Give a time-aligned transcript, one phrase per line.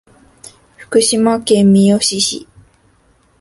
[0.79, 2.47] 徳島県三好市